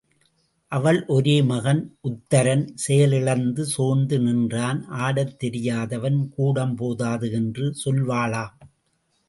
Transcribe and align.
அவள் 0.71 0.99
ஒரே 1.07 1.35
மகன் 1.41 1.81
உத்தரன் 2.01 2.63
செயலிழந்து 2.75 3.65
சோர்ந்து 3.65 4.19
நின்றான் 4.19 4.81
ஆடத்தெரியாதவள் 4.89 6.19
கூடம் 6.29 6.75
போதாது 6.75 7.29
என்று 7.31 7.67
சொல்வாளாம். 7.85 8.55